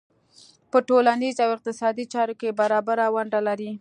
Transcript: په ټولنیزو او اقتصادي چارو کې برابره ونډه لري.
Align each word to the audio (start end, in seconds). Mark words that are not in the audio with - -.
په 0.71 0.77
ټولنیزو 0.87 1.41
او 1.45 1.51
اقتصادي 1.55 2.05
چارو 2.13 2.33
کې 2.39 2.57
برابره 2.59 3.05
ونډه 3.15 3.39
لري. 3.47 3.69